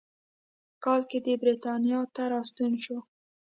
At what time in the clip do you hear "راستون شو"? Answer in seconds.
2.33-2.97